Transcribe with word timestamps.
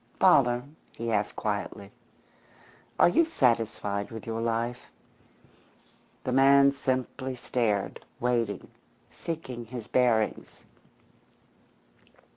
"Father," 0.19 0.63
he 0.93 1.11
asked 1.11 1.35
quietly, 1.35 1.91
"are 2.97 3.07
you 3.07 3.23
satisfied 3.23 4.09
with 4.09 4.25
your 4.25 4.41
life?" 4.41 4.89
The 6.23 6.31
man 6.31 6.71
simply 6.71 7.35
stared 7.35 8.03
waiting, 8.19 8.69
seeking 9.11 9.65
his 9.65 9.85
bearings. 9.85 10.63